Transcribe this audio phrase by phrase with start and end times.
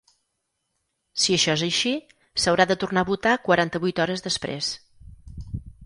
[1.23, 1.93] Si això és així,
[2.45, 4.77] s’haurà de tornar a votar quaranta-vuit hores després.